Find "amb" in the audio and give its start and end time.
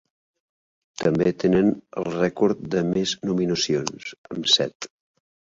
4.33-4.51